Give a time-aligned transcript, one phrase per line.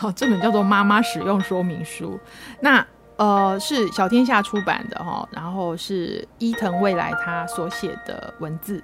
[0.00, 2.18] 好，这本叫做《妈妈使用说明书》，
[2.60, 2.82] 那
[3.16, 8.82] 呃是小天下出版的哈，然后是伊藤未来他所写的文字。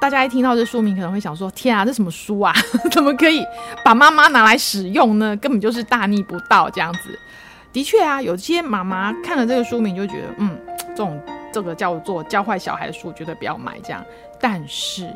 [0.00, 2.54] 大家一听到这书名，可能会想说：“天啊，这什么书啊？
[2.92, 3.44] 怎么可以
[3.84, 5.36] 把妈妈拿来使用呢？
[5.38, 7.18] 根本就是大逆不道这样子。”
[7.74, 10.56] 的确啊，有些妈妈看了这个书名就觉得，嗯，
[10.90, 11.20] 这种
[11.52, 14.04] 这个叫做教坏小孩的书，绝对不要买这样。
[14.40, 15.12] 但是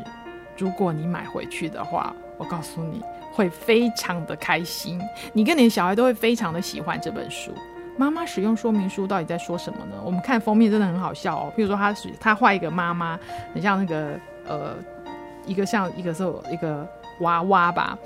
[0.56, 3.00] 如果你买回去的话，我告诉你
[3.38, 5.00] 会非常的开心，
[5.32, 7.52] 你跟你的小孩都会非常的喜欢这本书。
[7.96, 9.94] 妈妈使用说明书到底在说什么呢？
[10.04, 11.52] 我们看封面真的很好笑哦。
[11.56, 13.16] 譬如说他是他画一个妈妈，
[13.54, 14.18] 很像那个。
[14.50, 14.74] 呃，
[15.44, 16.88] 一个像一个是一个
[17.20, 17.96] 娃娃吧，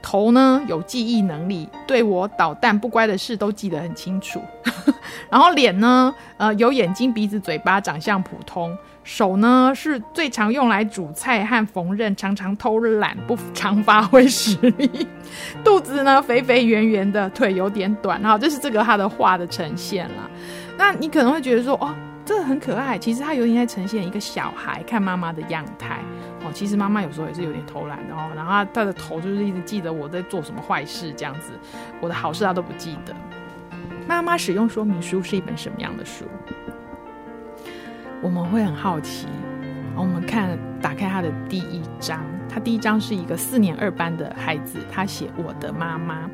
[0.00, 4.42] 头呢有记忆能力，对我捣蛋不乖的事都记得很清楚。
[5.30, 8.76] 然后脸呢，呃，有眼睛、鼻子、嘴巴，长相普通。
[9.04, 15.08] 手呢是最常用来煮菜和缝纫，常常偷懒，不常发挥实力。
[15.64, 18.20] 肚子呢肥肥圆圆的，腿有点短。
[18.22, 20.30] 然后这是这个他的画的呈现了。
[20.76, 21.92] 那你可能会觉得说，哦。
[22.24, 25.98] 这个很可爱，其实他有点在呈现一个小孩看妈妈的样态。
[26.52, 28.30] 其实妈妈有时候也是有点偷懒的哦。
[28.36, 31.52] 然后他，他的头就是一直记得我在做什么坏事这样子，
[32.00, 33.14] 我的好事他都不记得。
[34.06, 36.24] 妈妈使用说明书是一本什么样的书？
[38.20, 39.26] 我们会很好奇。
[39.94, 46.30] 我们看，打开她的第一章，她第一章是一个四年二班的孩子，他写我的妈妈。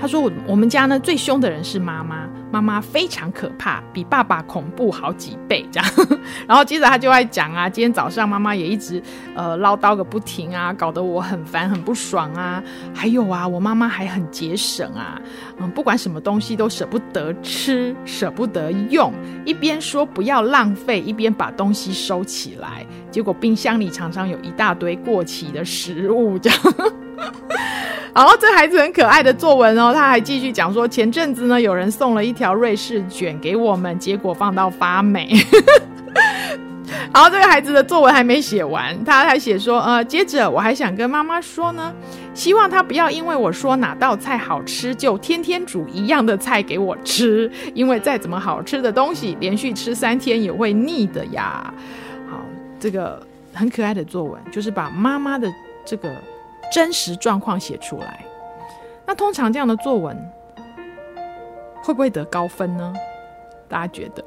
[0.00, 5.90] 他说：“我我们家呢最凶的人是妈妈，妈妈非常可怕，比爸爸恐怖好几倍。”这样，
[6.46, 9.02] 然后接着他就爱讲啊，今天早上妈妈也一直
[9.34, 12.62] 呃唠叨个不停啊，搞得我很烦很不爽啊。
[12.94, 15.20] 还有啊，我妈妈还很节省啊，
[15.58, 19.12] 嗯，不管什么东西都舍不得吃，舍不得用，
[19.44, 26.58] 一边说不要浪费，一边把东西收起来，结果冰箱里常常有一大堆过期的食物，这样。
[28.14, 35.30] 然后这孩子很可爱的作文哦，他还继续讲说，前阵子呢，有人送了一条瑞士卷给我们，结果放到发霉。
[37.12, 41.92] 然后这个孩子的作文还没写完，他还写说，呃，接着我还想跟妈妈说呢，
[42.34, 51.72] 希望他不要因为我说哪道菜好吃，就天天煮一样的菜给我吃，因为再怎么好吃的东西，连续吃三天也会腻的呀。
[52.30, 52.40] 好，
[52.80, 53.20] 这个
[53.52, 55.48] 很可爱的作文，就是把妈妈的
[55.84, 56.10] 这个。
[56.70, 58.24] 真实状况写出来，
[59.06, 60.16] 那通常这样的作文
[61.82, 62.92] 会不会得高分呢？
[63.68, 64.24] 大家觉得？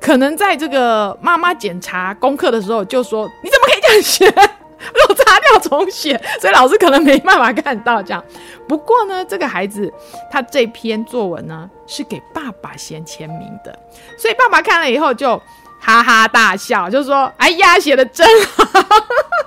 [0.00, 4.26] 可能在这个妈妈检查功课的时候就说：“你怎么可以这样写？
[5.08, 8.22] 我擦掉重写。”所以老师可能没办法看到这样。
[8.68, 9.90] 不过呢，这个孩子
[10.30, 13.78] 他这篇作文呢是给爸爸先签名的，
[14.18, 15.40] 所以爸爸看了以后就
[15.80, 18.64] 哈哈大笑，就说：“哎呀，写的真好。”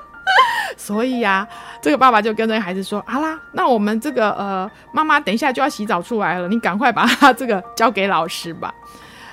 [0.77, 1.47] 所以呀、
[1.81, 8.73] 这个爸爸就跟这孩子说：“好啦，那我们这个呃，妈妈等一下就要洗澡出来了，你赶快把他这个交给老师吧。”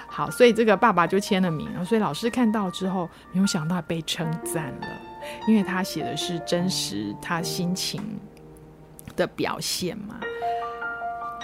[0.07, 1.69] 好，所以这个爸爸就签了名。
[1.85, 4.87] 所以老师看到之后，没有想到被称赞了，
[5.49, 8.01] 因为他写的是真实他心情
[9.17, 10.15] 的表现嘛。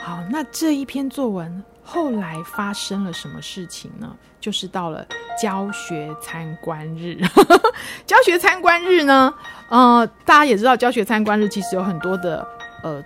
[0.00, 1.62] 好，那这一篇作文
[1.92, 4.16] 后来发生了什么事情呢？
[4.40, 5.04] 就是到了
[5.36, 7.18] 教学参观日，
[8.06, 9.34] 教学参观日呢，
[9.68, 12.46] 呃，大家也知道，教学参观日其实有很多的
[12.84, 13.04] 呃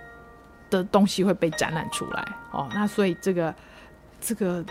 [0.69, 2.69] 的东西会被展览出来哦。
[2.75, 3.51] 那所以这个
[4.21, 4.63] 这个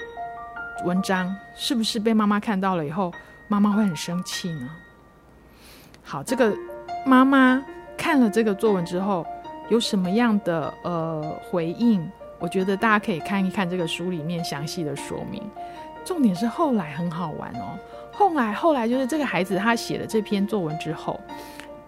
[0.85, 3.13] 文章是不是被妈妈看到了以后，
[3.49, 4.71] 妈妈会很生气呢？
[6.05, 6.57] 好，这个
[7.05, 7.61] 妈妈
[7.97, 9.27] 看了这个作文之后，
[9.71, 11.21] 有什么样的呃
[11.51, 12.09] 回应？
[12.39, 15.43] 我觉得大家可以看一看这个书里面详细的说明。
[16.05, 17.79] 重点是后来很好玩哦。
[18.13, 21.19] 后来后来就是这个孩子他写了这篇作文之后，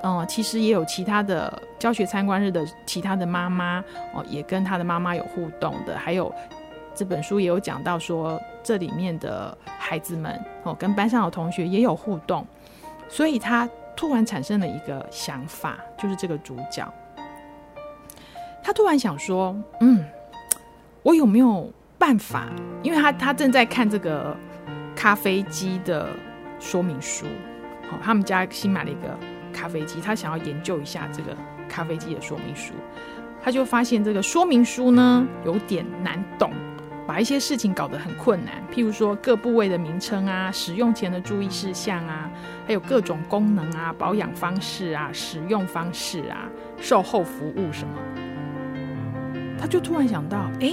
[0.00, 3.84] 嗯、其实也有其他的教学参观日的其他的妈妈
[4.14, 5.98] 哦，也跟他的妈妈有互动的。
[5.98, 6.34] 还有
[6.94, 12.46] 这本书也有讲到说，这里面的孩子们哦，跟班上的同学也有互动。
[13.08, 16.90] 所以他突然产生了一个想法，就是这个主角，
[18.62, 20.02] 他突然想说，嗯。
[21.06, 22.48] 我有没有办法？
[22.82, 24.36] 因为他他正在看这个
[24.96, 26.08] 咖啡机的
[26.58, 27.26] 说明书，
[27.88, 29.16] 好，他们家新买了一个
[29.52, 31.36] 咖啡机，他想要研究一下这个
[31.68, 32.74] 咖啡机的说明书，
[33.40, 36.50] 他就发现这个说明书呢有点难懂，
[37.06, 42.28] 把一些事情搞得很困难，譬如说各部位的名称啊，使用前的注意事项啊，
[42.66, 47.94] 还有各种功能啊、保养方式啊、使用方式啊、售后服务什么，
[49.56, 50.72] 他就突然想到，哎。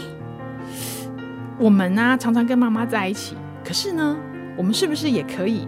[1.59, 4.17] 我们呢、啊，常常跟妈妈在一起，可是呢，
[4.57, 5.67] 我们是不是也可以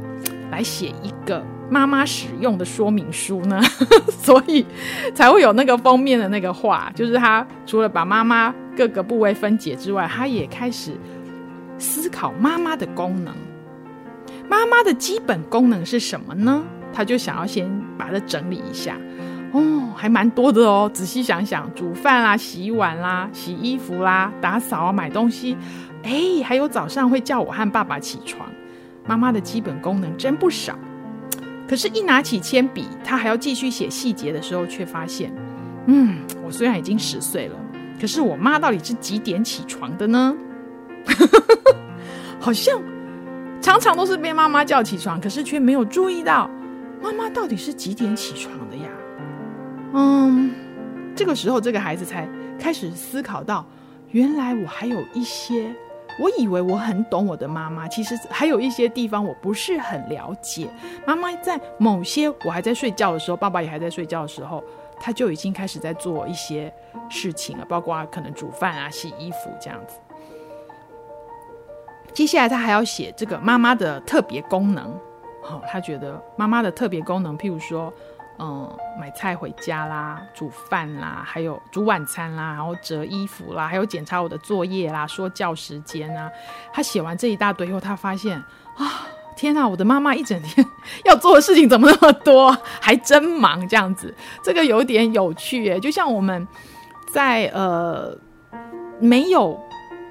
[0.52, 3.62] 来写一个妈妈使用的说明书呢？
[4.10, 4.66] 所以
[5.14, 10.92] 才会有那个封面的那个画，就是他除了把妈妈各个部位分解之外，他也开始
[11.78, 13.34] 思考妈妈的功能。
[14.50, 16.64] 妈妈的基本功能是什么呢？
[16.94, 18.96] 他就想要先把它整理一下。
[19.56, 20.92] 哦，还蛮多的哦。
[20.94, 25.56] 仔细想想，煮饭啦、洗碗啦、洗衣服啦、打扫啊、买东西，
[26.04, 28.50] 哎，还有早上会叫我和爸爸起床。
[29.06, 30.78] 妈妈的基本功能真不少。
[31.68, 35.34] 可是，一拿起铅笔，他还要继续写细节的时候，却发现，
[35.86, 37.56] 嗯，我虽然已经十岁了，
[38.01, 40.36] 可是我妈到底是几点起床的呢？
[42.42, 42.80] 好像
[43.62, 46.50] 常常都是被妈妈叫起床，可是却没有注意到
[47.01, 48.54] 妈妈到底是几点起床。
[49.98, 50.54] 嗯，
[51.16, 52.28] 这个时候，这个孩子才
[52.60, 53.66] 开始思考到，
[54.12, 55.74] 原来我还有一些，
[56.20, 60.70] 我以为我很懂我的妈妈，其实还有一些地方我不是很了解。
[61.08, 64.62] 妈妈在某些我还在睡觉的时候，爸爸也还在睡觉的时候，
[65.00, 66.74] 他就已经开始在做一些
[67.08, 69.96] 事情了，包括可能煮饭啊、洗衣服这样子。
[72.14, 74.94] 接下来他还要写这个妈妈的特别功能，
[75.42, 77.94] 好，他觉得妈妈的特别功能，譬如说。
[78.38, 86.30] 嗯，买菜回家啦，煮饭啦，还有煮晚餐啦，然后折衣服啦，还有检查我的作业啦，说教时间啊。
[86.74, 88.38] 他写完这一大堆以后，他发现
[88.76, 90.66] 啊，天哪，我的妈妈一整天
[91.06, 94.14] 要做的事情怎么那么多，还真忙这样子。
[94.44, 96.46] 这个有点有趣耶，就像我们
[97.14, 98.14] 在呃
[99.00, 99.58] 没有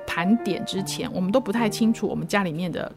[0.07, 2.91] 盘点之前，我们都不太清楚我们家里面的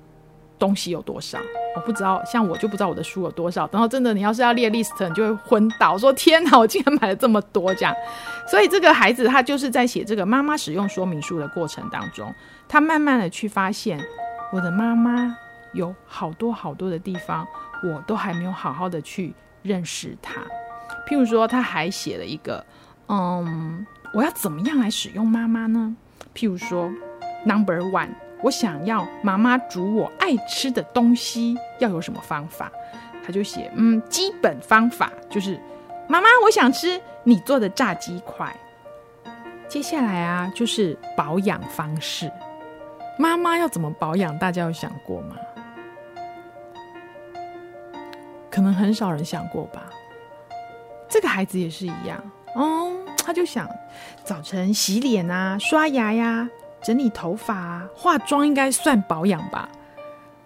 [0.60, 1.38] 东西有多少。
[1.76, 3.70] 我不知道，像我就不知道我的书有多少。
[3.72, 7.94] 然后真的，你要是要列 list，你就会昏倒，说天哪，我竟然买了这么多这样。
[8.48, 12.34] 所以这个孩子他就是在写这个妈妈使用说明书的过程当中，
[12.68, 14.04] 他慢慢的去发现，
[14.52, 15.38] 我的妈妈
[15.74, 17.46] 有好多好多的地方，
[17.84, 20.42] 我都还没有好好的去认识她。
[21.08, 22.66] 譬如说，他还写了一个，
[23.08, 25.96] 嗯，我要怎么样来使用妈妈呢？
[26.34, 26.92] 譬如说
[27.46, 28.10] ，number one。
[28.42, 32.72] 我想要妈妈煮我爱吃的东西，要有什么方法？
[33.26, 35.60] 他就写，嗯，基本方法就是，
[36.08, 38.56] 妈妈，我想吃你做的炸鸡块。
[39.68, 42.32] 接下来啊，就是保养方式。
[43.18, 44.38] 妈妈要怎么保养？
[44.38, 45.36] 大家有想过吗？
[48.50, 49.90] 可能很少人想过吧。
[51.10, 52.24] 这个孩子也是一样，
[52.56, 52.94] 哦，
[53.26, 53.70] 他就想
[54.24, 56.50] 早晨洗脸啊，刷牙呀。
[56.82, 59.68] 整理头发，化妆应该算保养吧，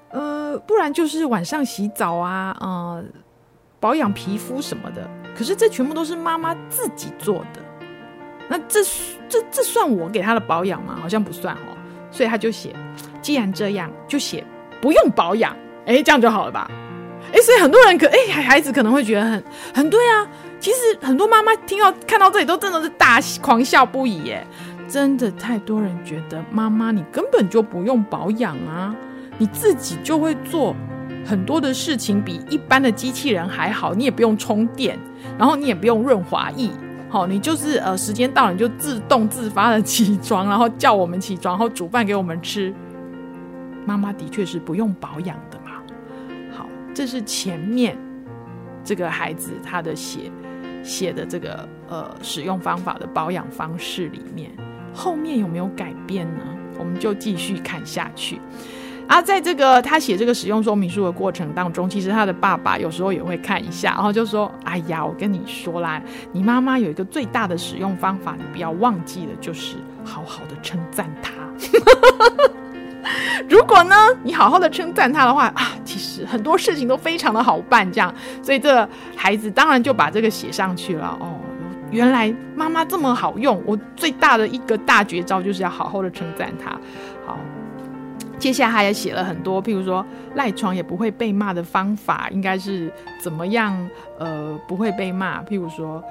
[0.10, 3.04] 呃，不然就是晚上洗澡啊，呃，
[3.80, 5.07] 保养皮肤什么的。
[5.38, 7.62] 可是这全部都是妈妈自己做的，
[8.50, 8.83] 那这
[9.30, 10.98] 这这算我给她的保养吗？
[11.01, 11.78] 好像不算哦。
[12.13, 12.75] 所以他就写，
[13.22, 14.44] 既然这样，就写
[14.81, 15.56] 不用保养，
[15.86, 16.69] 哎，这样就好了吧？
[17.31, 19.44] 哎，所以很多人可哎孩子可能会觉得很
[19.74, 20.28] 很对啊。
[20.60, 24.45] 其实很多妈妈听到看到这里都真的是大狂笑不已耶。
[24.92, 28.94] 真的太多人觉得妈妈你根本就不用保养啊，
[29.38, 30.76] 你自己就会做
[31.26, 33.94] 很多的事情，比一般的机器人还好。
[33.94, 35.00] 你也不用充电，
[35.38, 36.70] 然后你也不用润滑液，
[37.08, 42.74] 好，你就是呃时间到了你就自动自发的起床，然后叫我们起床，然后煮饭给我们吃。
[43.86, 45.72] 妈妈的确是不用保养的嘛。
[46.52, 47.98] 好，这是前面
[48.84, 50.30] 这个孩子他的写
[50.83, 54.52] 写的这个呃使用方法的保养方式里面。
[54.94, 56.42] 后面有没有改变呢？
[56.80, 58.40] 我们就继续看下去。
[59.07, 71.31] 啊，在这个他写这个使用说明书的过程当中，其实他的爸爸有时候也会看一下，然后就说：“哎呀，我跟你说啦，你妈妈有一个最大的使用方法，你不要忘记了，就是好好的称赞他。
[73.50, 77.92] 如果呢，你好好的称赞他的话啊，其实很多事情都非常的好办。
[77.92, 81.36] 这样，所以这孩子当然就把这个写上去了哦。”
[81.92, 86.71] 原来妈妈这么好用，我最大的一个大绝招就是要好好的称赞她。
[87.28, 87.38] 好，
[88.40, 90.04] 接下来他也写了很多，譬如说
[90.36, 93.78] 赖床也不会被骂的方法，应该是怎么样？
[94.18, 95.44] 呃，不会被骂。
[95.44, 96.04] 譬如说，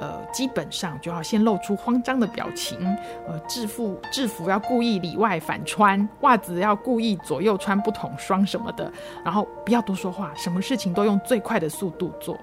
[0.00, 2.78] 呃，基本上就要先露出慌张的表情。
[3.26, 8.92] 呃，制服制服要故意里外反穿，袜子要故意左右穿不同双什么的。
[9.24, 12.38] 然后不要多说话，什么事情都用最快的速度做。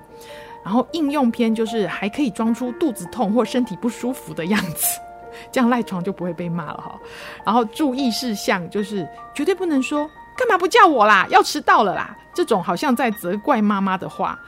[0.64, 5.00] 然后应用篇就是还可以装出肚子痛或身体不舒服的样子，
[5.52, 7.00] 这样赖床就不会被骂了哈。
[7.46, 14.40] 然后注意事项就是绝对不能说干嘛不叫我啦，要迟到了啦，这种好像在责怪妈妈的话。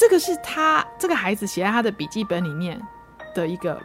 [0.00, 2.80] 这个是他这个孩子写在他的笔记本里面
[3.34, 3.78] 的一个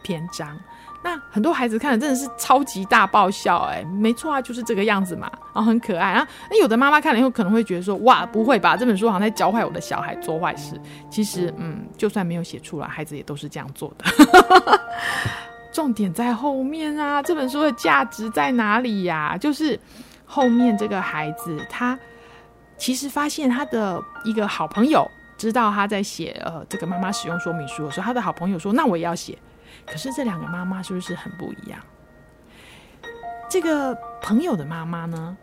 [0.00, 0.56] 篇章。
[1.02, 6.24] 那很多孩子看了真的是超级大爆笑，哎，没错啊，就是这个样子嘛，然后很可爱啊。
[6.48, 10.80] 那有的妈妈看了以后可能会觉得说，哇，不会吧，这本书好像在教坏我的小孩做坏事。
[11.10, 14.80] 其实，嗯，就算没有写出来，孩子也都是这样做的。
[15.72, 19.36] 重点在后面啊，这本书的价值在哪里呀？
[19.36, 19.76] 就是
[20.24, 21.98] 后面这个孩子，他
[22.76, 29.38] 其实发现他的一个好朋友知道他在写呃这个妈妈使用说明书的时候，他的好朋友说，那我也要写。
[29.86, 31.80] 可是这两个妈妈是不是很不一样？
[33.48, 35.34] 这个朋友的妈妈呢，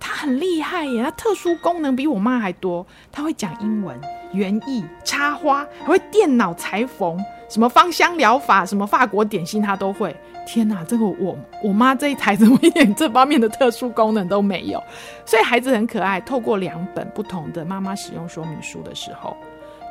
[0.00, 2.86] 他很厉害耶，他特殊功能比我妈还多。
[3.10, 3.98] 他会讲英文、
[4.32, 10.14] 园艺、插花，还会电脑裁缝，什么芳香疗法、什么法国点心，他都会。
[10.46, 14.82] 天哪，这个我我妈这一台怎么一点 这方面的特殊功能都没有？
[15.26, 16.18] 所以孩子很可爱。
[16.20, 19.36] 透过两本不同的妈妈使用说明书的时候，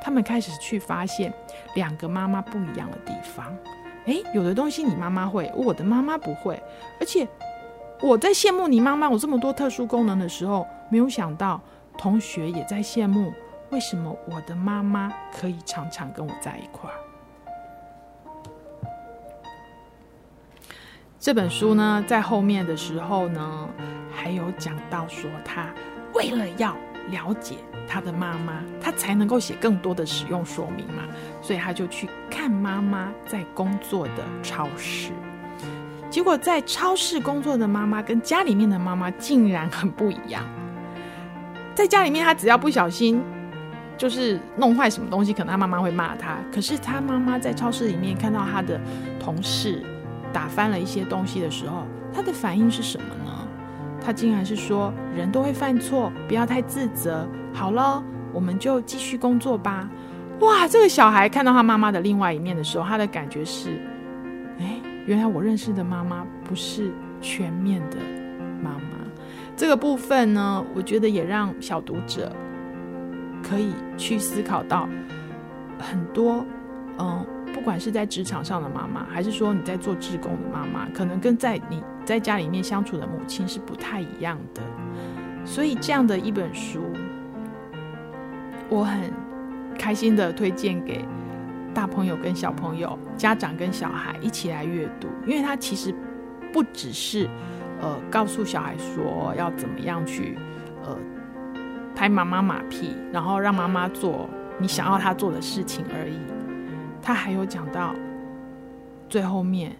[0.01, 1.31] 他们开始去发现
[1.75, 3.55] 两个妈妈不一样的地方。
[4.05, 6.59] 诶，有的东西你妈妈会，我的妈妈不会。
[6.99, 7.27] 而且
[8.01, 11.59] 我在羡慕你妈妈有这么多特殊功能的时候，没有想到
[11.97, 13.33] 同学也在羡慕，
[13.71, 16.97] 为什么我的妈妈可以常常跟我在一块儿？
[21.19, 23.67] 这本书呢，在后面的时候呢，
[24.13, 25.73] 还有讲到说，他
[26.13, 26.75] 为了要
[27.09, 27.55] 了解。
[27.89, 31.03] 他的妈妈，他才能够写更多的使用说明嘛，
[31.41, 35.13] 所以他就去看妈妈在工作的超市。
[36.17, 40.43] 结果在超市工作的妈妈跟家里面的妈妈竟然很不一样。
[41.75, 43.21] 在家里面，他只要不小心
[43.95, 46.39] 就是弄坏什么东西，可能他妈妈会骂他。
[46.51, 48.81] 可是他妈妈在超市里面看到他的
[49.19, 49.83] 同事
[50.33, 53.47] 打翻了一些东西的时候，他的反应是什么呢？
[54.03, 59.87] 他竟然是说：“人都会犯错，不要太自责。”好了，我们就继续工作吧。
[60.39, 63.79] 哇，这个小孩看到他妈妈的另外一面的时候，他的感觉是：
[65.07, 67.97] 原来我认识的妈妈不是全面的
[68.61, 68.99] 妈妈。
[69.55, 72.31] 这个部分呢，我觉得也让小读者
[73.41, 74.87] 可以去思考到
[75.79, 76.45] 很多。
[76.99, 84.61] 嗯，不管是在职场上的妈妈，还是说你在做志工的妈妈，可能跟在你在家里面相处的母亲是不太一样的。
[85.45, 86.81] 所以这样的一本书。
[88.69, 89.13] 我很
[89.79, 91.05] 开心的推荐给
[91.77, 95.93] 大朋友跟小朋友、家长跟小孩一起来阅读，因为它其实
[96.51, 97.29] 不只是
[97.79, 100.35] 呃告诉小孩说要怎么样去
[100.83, 100.97] 呃
[101.95, 106.17] 拍妈妈马屁，然后让妈妈做你想要他做的事情而已。
[106.99, 107.93] 他还有讲到
[109.07, 109.77] 最后面，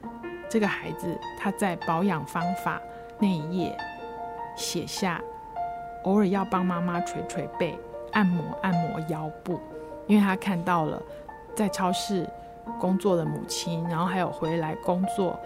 [0.47, 2.79] 这个孩子他在保养方法
[3.17, 3.75] 那一页
[4.55, 5.19] 写下，
[6.03, 7.75] 偶尔要帮妈妈捶捶背。
[8.13, 9.59] 按摩按摩腰部，
[10.05, 11.01] 因为他看到了
[11.57, 12.29] 在超市
[12.79, 15.39] 工作的母亲，然后还有回来工作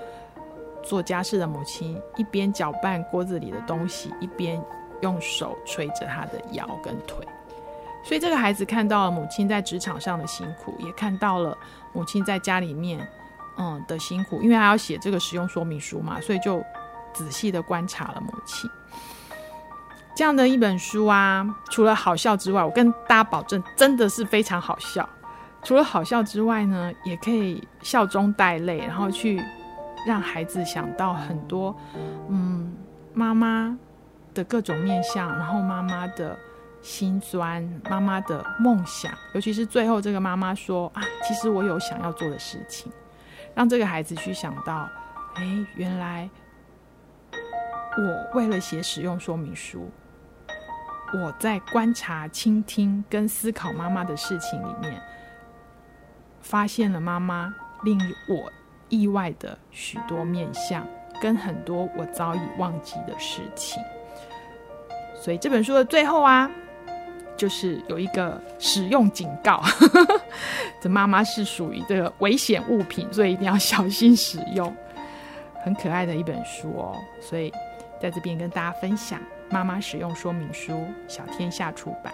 [0.84, 4.62] 做家事的母亲，一边搅拌锅子里的东西，一边
[5.00, 7.25] 用手捶着他的腰跟腿。
[8.03, 11.58] 所以这个孩子看到了母亲在职场上的辛苦，也看到了
[11.94, 13.08] 母亲在家里面
[13.58, 16.62] 嗯的辛苦，因为他要写这个使用说明书嘛，所以就
[17.13, 18.70] 仔细的观察了母亲。
[20.13, 25.08] 这样的一本书啊，除了好笑之外，我跟大家保证，真的是非常好笑。
[25.63, 29.41] 除了好笑之外呢，也可以笑中带泪，然后去
[30.08, 31.75] 让孩子想到很多，
[32.30, 32.74] 嗯，
[33.13, 33.77] 妈妈
[34.34, 36.38] 的各种面相，然后妈妈的
[36.82, 42.91] 心酸，妈妈的梦想，尤其是最后这个妈妈说啊，其实我有想要做的事情，
[43.53, 44.89] 让这个孩子去想到，
[45.36, 46.27] 哎，原来
[47.98, 49.89] 我为了写使用说明书。
[51.13, 55.01] 我在观察、倾听跟思考妈妈的事情里面，
[56.42, 58.52] 发现了妈妈令我
[58.90, 60.86] 意外的许多面相，
[61.22, 63.82] 跟很多我早已忘记的事情。
[65.16, 66.50] 所以这本书的最后啊，
[67.38, 69.62] 就是有一个使用警告：
[70.82, 74.76] 这妈妈是属于这个危险物品，所以一定要小心使用。
[75.64, 77.54] 很可爱的一本书哦，所以
[78.02, 79.20] 在这边跟大家分享。
[79.52, 82.14] 妈妈使用说明书，小天下出版。